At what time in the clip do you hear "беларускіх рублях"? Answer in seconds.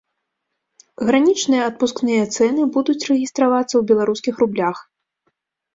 3.95-4.77